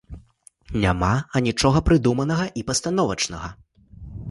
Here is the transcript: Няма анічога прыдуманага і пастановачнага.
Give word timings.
Няма 0.85 1.09
анічога 1.41 1.79
прыдуманага 1.91 2.49
і 2.61 2.65
пастановачнага. 2.73 3.55